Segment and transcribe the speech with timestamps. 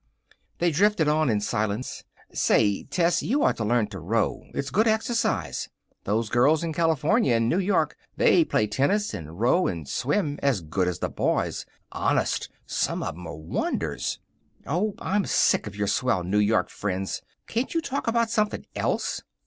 [0.57, 2.05] They drifted on in silence.
[2.33, 4.45] "Say, Tess, you ought to learn to row.
[4.51, 5.69] It's good exercise.
[6.05, 10.61] Those girls in California and New York, they play tennis and row and swim as
[10.61, 11.67] good as the boys.
[11.91, 14.17] Honest, some of 'em are wonders!"
[14.65, 17.21] "Oh, I'm sick of your swell New York friends!
[17.45, 19.21] Can't you talk about something else?"